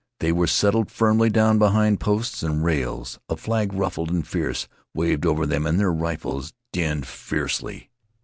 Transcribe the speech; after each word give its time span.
They 0.19 0.31
were 0.31 0.47
settled 0.47 0.89
firmly 0.89 1.29
down 1.29 1.59
behind 1.59 1.99
posts 1.99 2.41
and 2.41 2.63
rails. 2.63 3.19
A 3.29 3.37
flag, 3.37 3.71
ruffled 3.71 4.09
and 4.09 4.27
fierce, 4.27 4.67
waved 4.95 5.27
over 5.27 5.45
them 5.45 5.67
and 5.67 5.79
their 5.79 5.93
rifles 5.93 6.53
dinned 6.73 7.05
fiercely. 7.05 7.91